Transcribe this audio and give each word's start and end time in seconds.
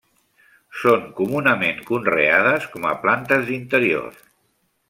Són 0.83 1.03
comunament 1.19 1.83
conreades 1.91 2.67
com 2.77 2.91
a 2.93 2.97
plantes 3.07 3.47
d'interior. 3.51 4.21